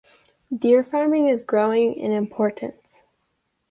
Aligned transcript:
Deer 0.51 0.83
farming 0.83 1.27
is 1.27 1.43
growing 1.43 1.93
in 1.93 2.11
importance. 2.11 3.03